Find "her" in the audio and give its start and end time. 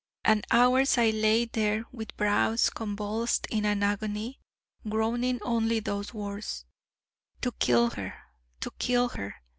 7.91-8.15, 9.09-9.35